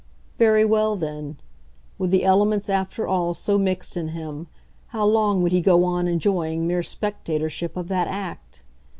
[0.39, 1.37] Very well, then:
[1.99, 4.47] with the elements after all so mixed in him,
[4.87, 8.63] how long would he go on enjoying mere spectatorship of that act?